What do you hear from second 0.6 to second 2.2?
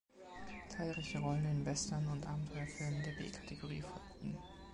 Zahlreiche Rollen in Western